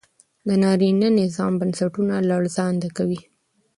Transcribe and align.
د 0.47 0.49
نارينه 0.63 1.07
نظام 1.21 1.53
بنسټونه 1.61 2.15
لړزانده 2.29 2.89
کوي 2.97 3.21